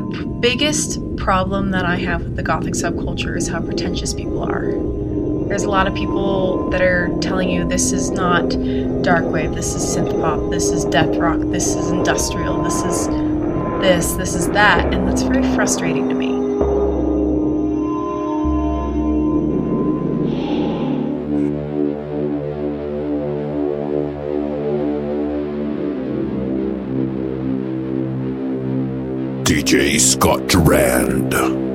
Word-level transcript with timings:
The 0.00 0.16
p- 0.16 0.24
biggest 0.24 0.98
problem 1.18 1.72
that 1.72 1.84
I 1.84 1.96
have 1.96 2.22
with 2.22 2.34
the 2.34 2.42
gothic 2.42 2.72
subculture 2.72 3.36
is 3.36 3.48
how 3.48 3.60
pretentious 3.60 4.14
people 4.14 4.42
are. 4.42 4.72
There's 5.46 5.64
a 5.64 5.68
lot 5.68 5.86
of 5.86 5.94
people 5.94 6.70
that 6.70 6.80
are 6.80 7.10
telling 7.20 7.50
you 7.50 7.68
this 7.68 7.92
is 7.92 8.10
not 8.10 8.48
dark 9.02 9.26
wave, 9.26 9.54
this 9.54 9.74
is 9.74 9.82
synth 9.94 10.18
pop, 10.18 10.50
this 10.50 10.70
is 10.70 10.86
death 10.86 11.14
rock, 11.16 11.40
this 11.40 11.74
is 11.74 11.90
industrial, 11.90 12.62
this 12.62 12.82
is 12.82 13.08
this, 13.82 14.12
this 14.14 14.34
is 14.34 14.48
that, 14.52 14.90
and 14.94 15.06
that's 15.06 15.20
very 15.20 15.42
frustrating 15.54 16.08
to 16.08 16.14
me. 16.14 16.39
DJ 29.70 30.00
Scott 30.00 30.48
Durand. 30.48 31.69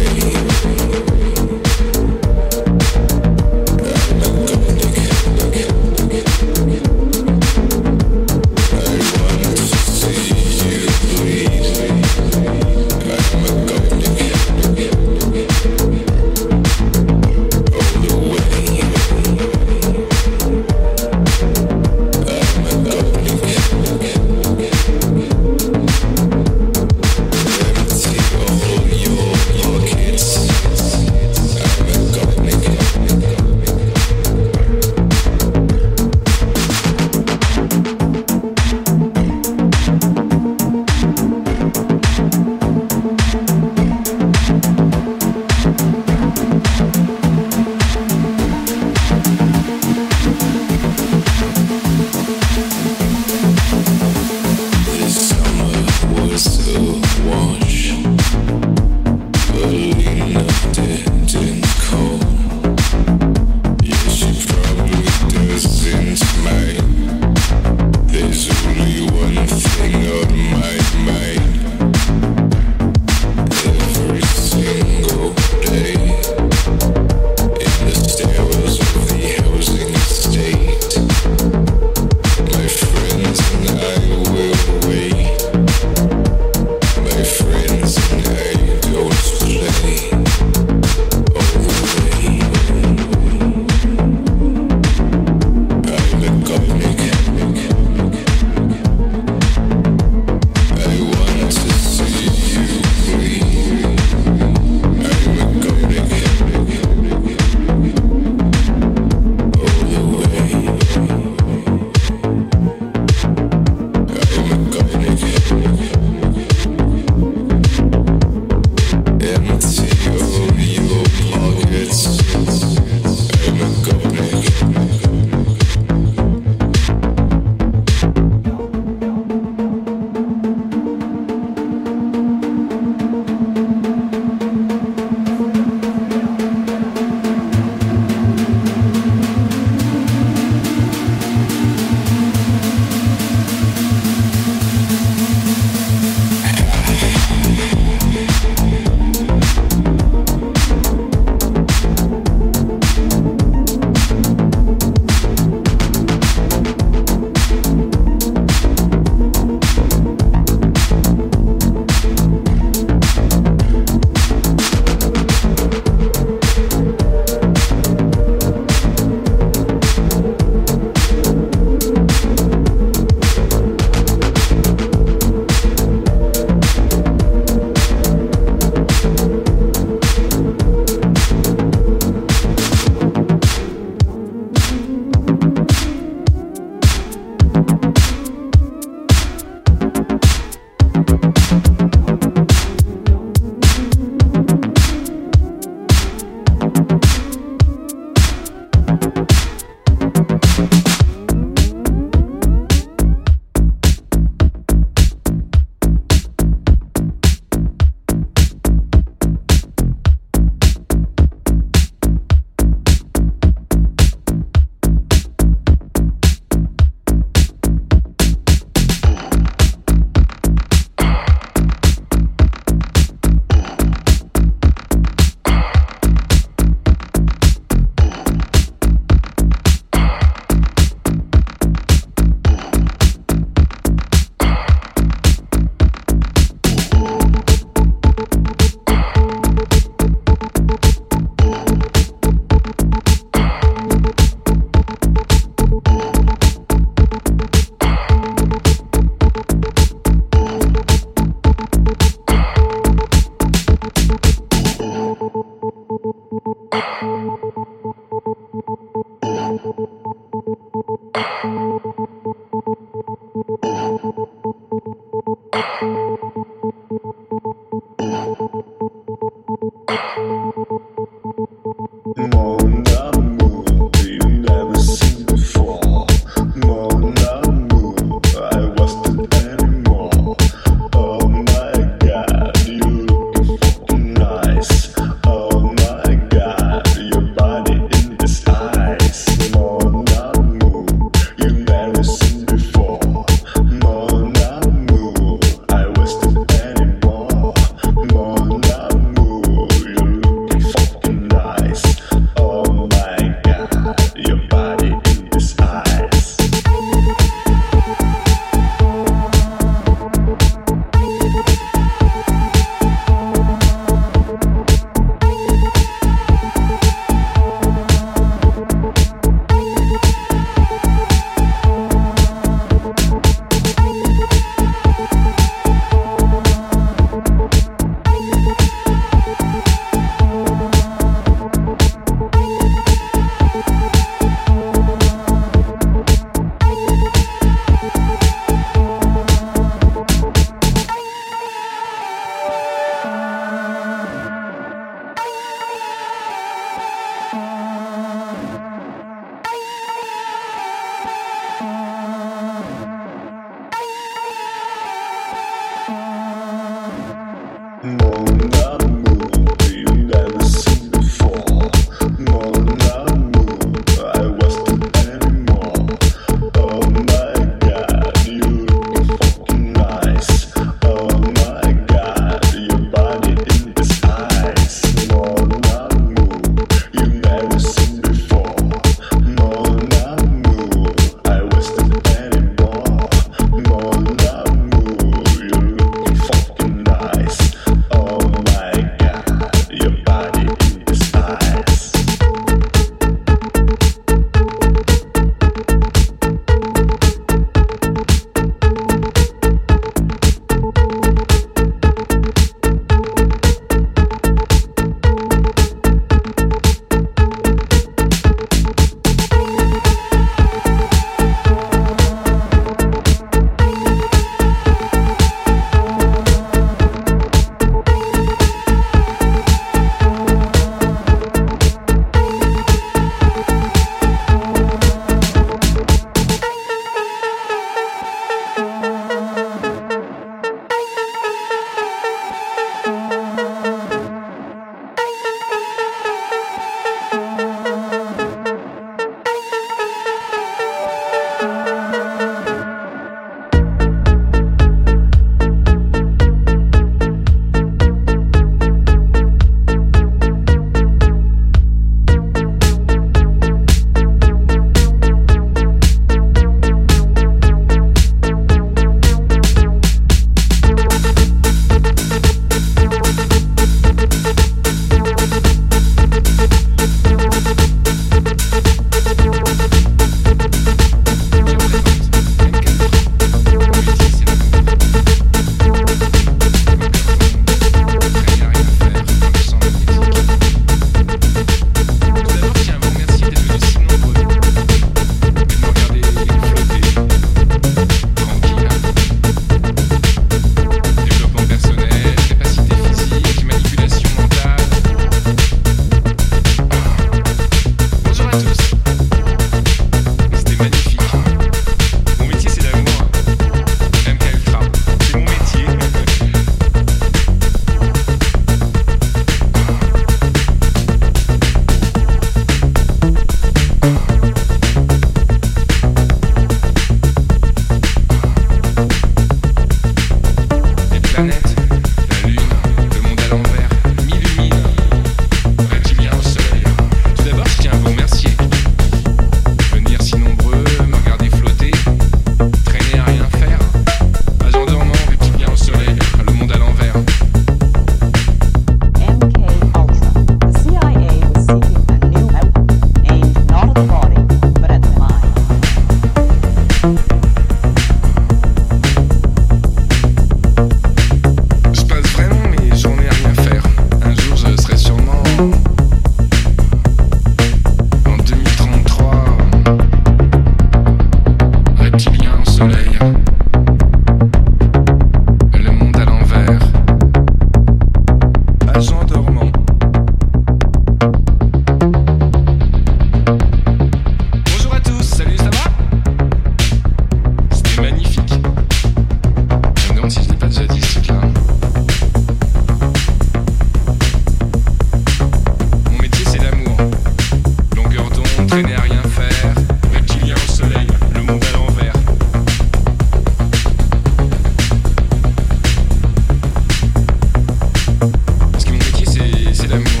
him 599.71 600.00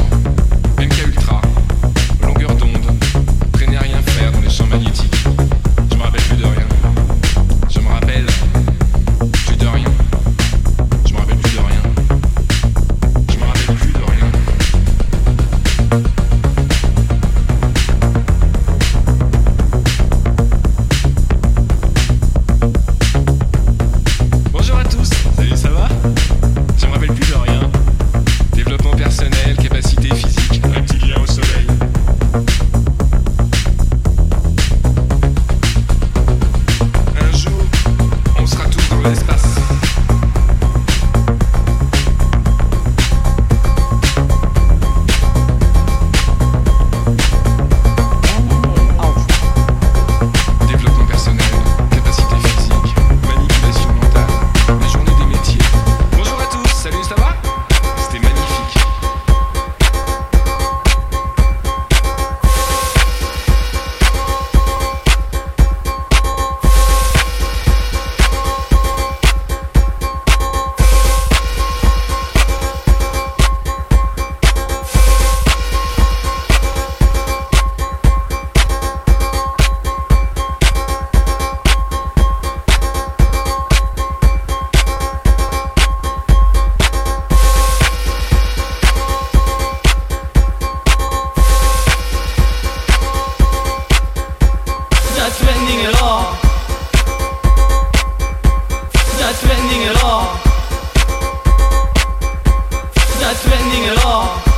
it. 103.93 104.50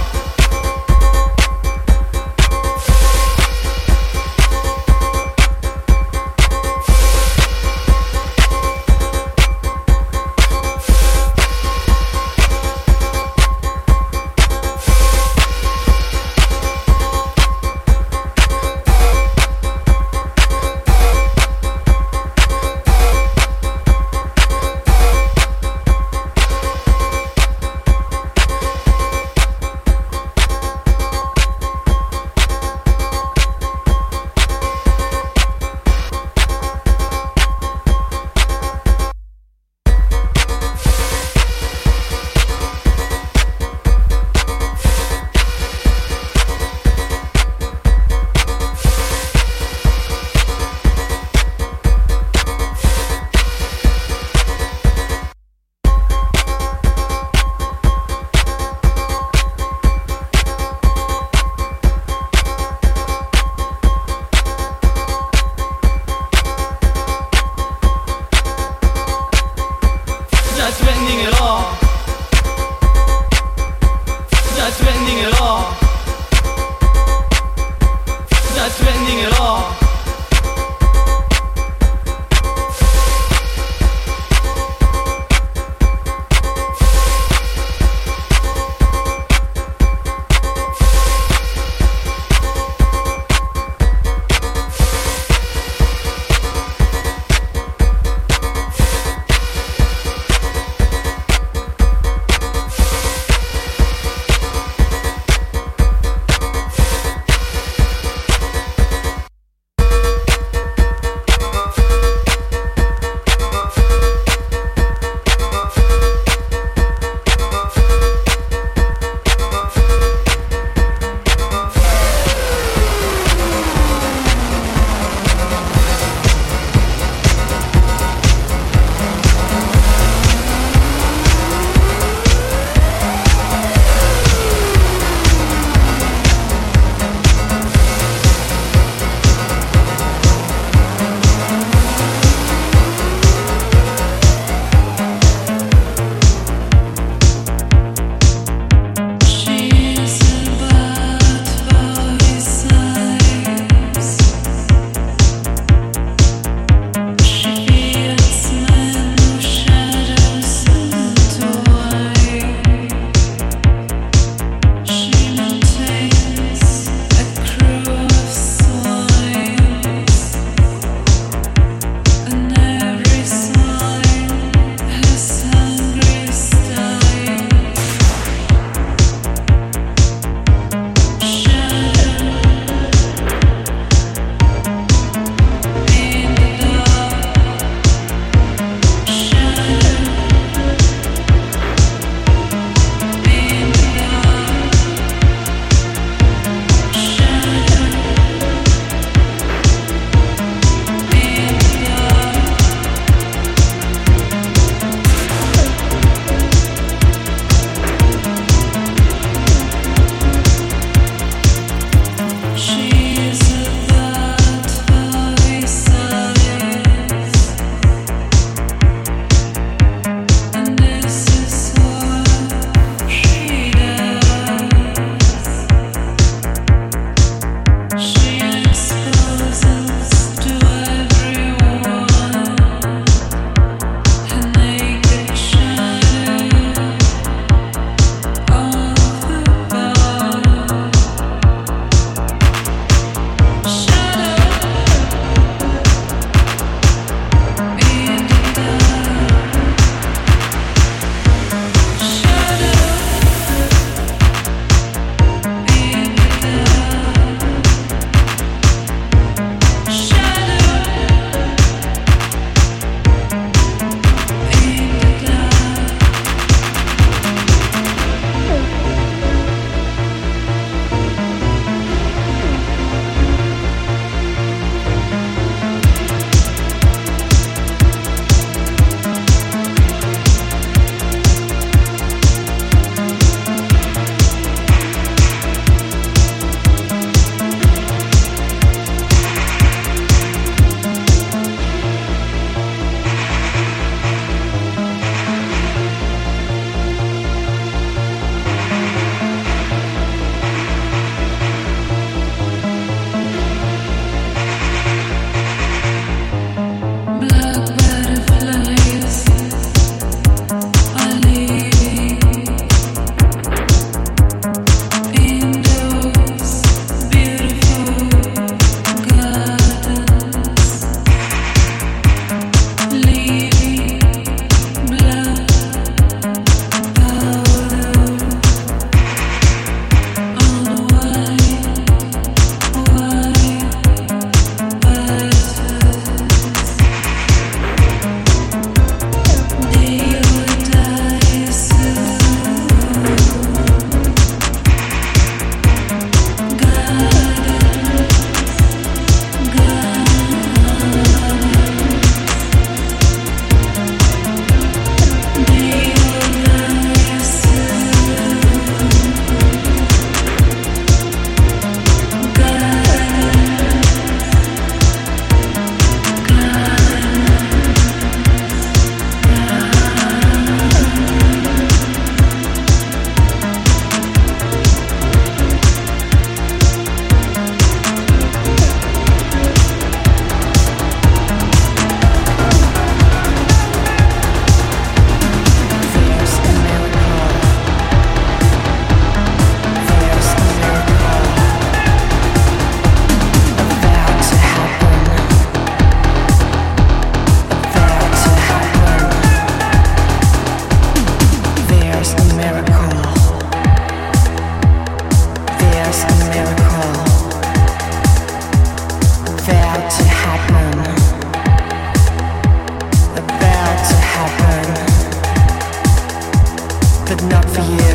for 417.53 417.61
you. 417.61 417.92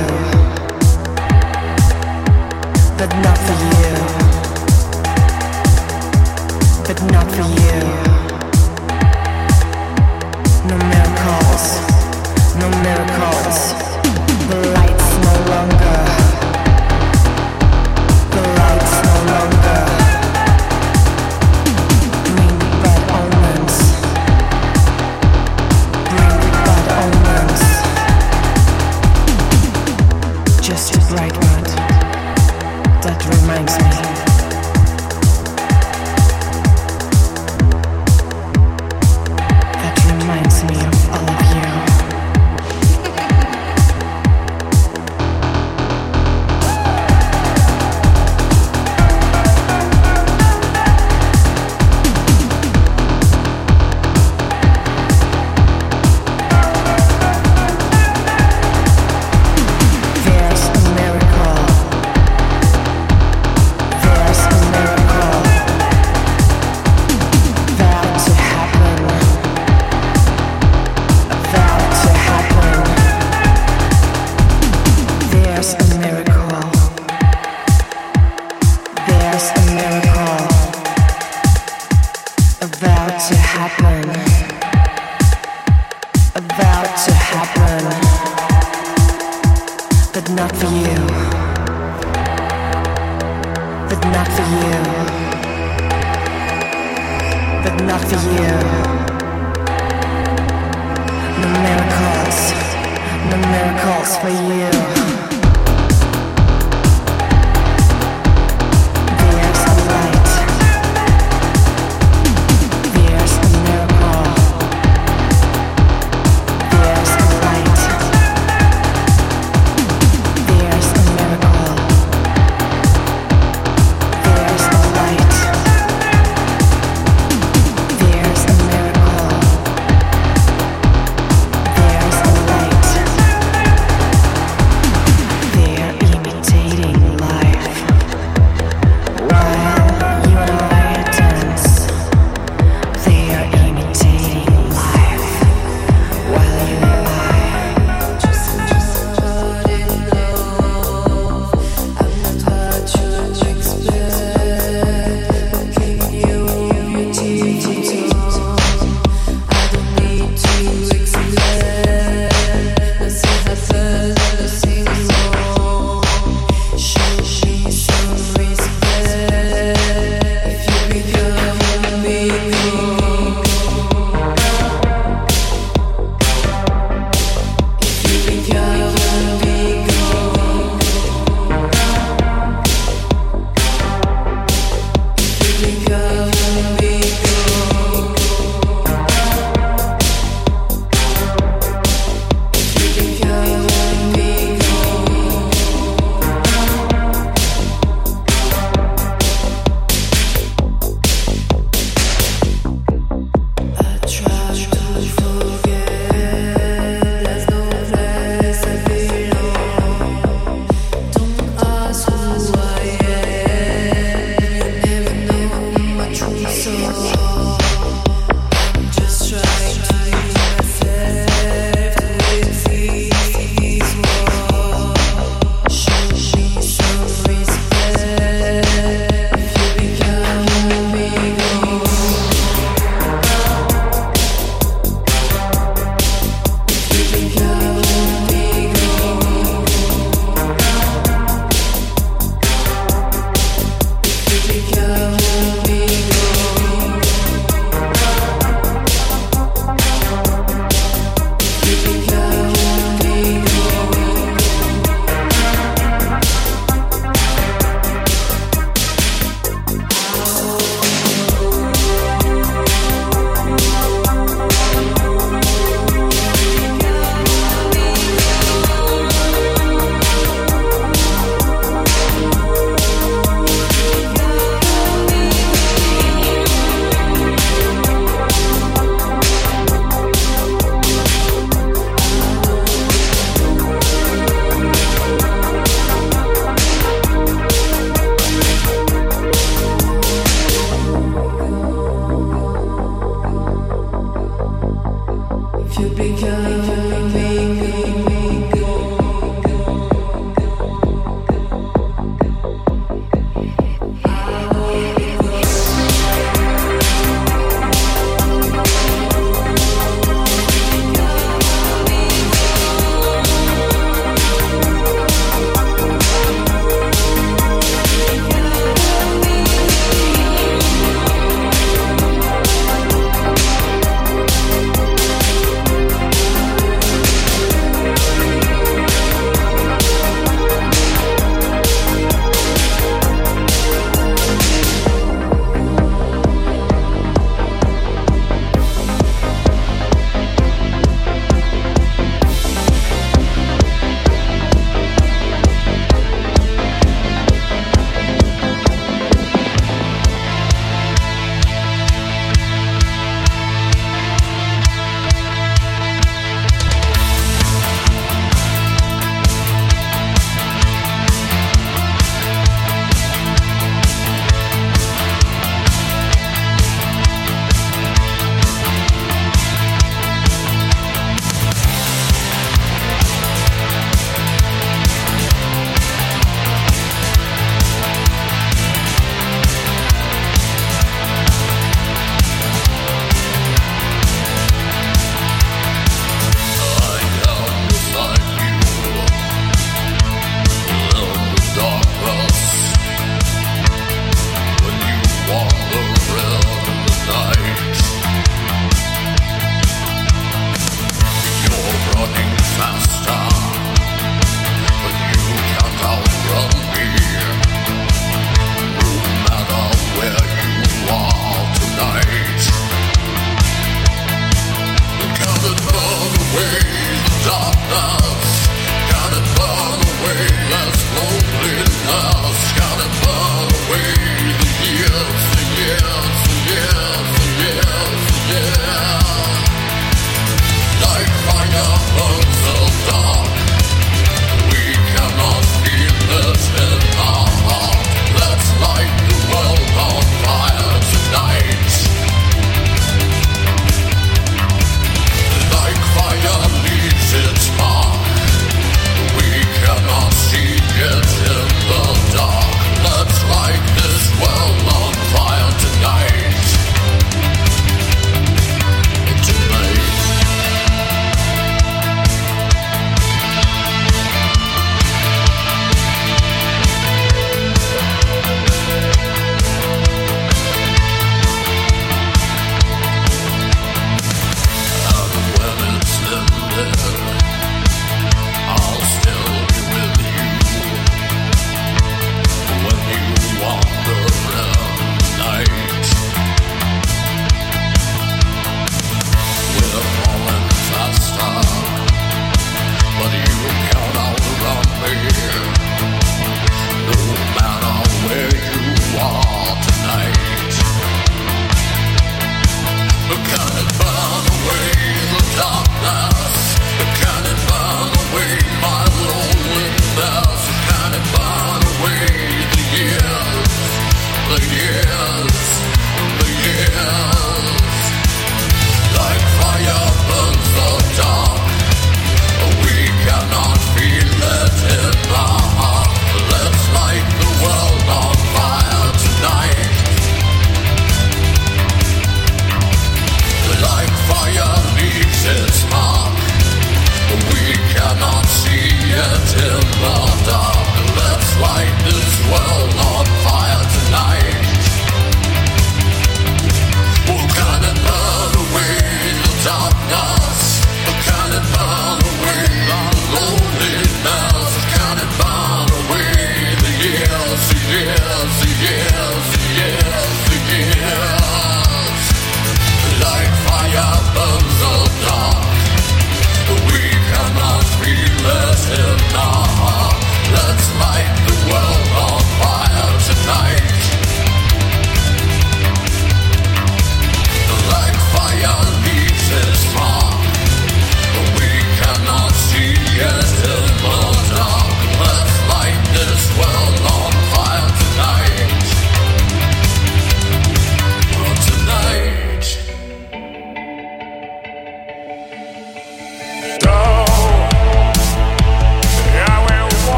for 104.21 104.31
you. 104.31 105.48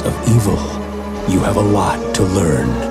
Of 0.00 0.14
evil, 0.26 0.56
you 1.28 1.38
have 1.40 1.56
a 1.56 1.60
lot 1.60 2.14
to 2.14 2.22
learn. 2.22 2.89